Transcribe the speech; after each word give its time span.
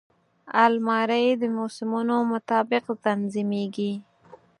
الماري 0.65 1.25
د 1.41 1.43
موسمونو 1.57 2.15
مطابق 2.31 2.85
تنظیمېږي 3.05 3.91